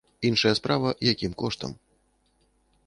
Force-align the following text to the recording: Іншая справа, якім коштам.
Іншая 0.29 0.53
справа, 0.59 0.93
якім 1.11 1.37
коштам. 1.43 1.71